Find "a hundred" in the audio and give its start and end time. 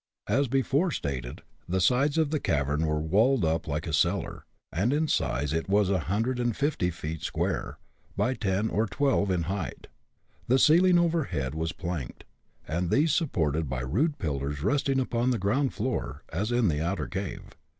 5.91-6.39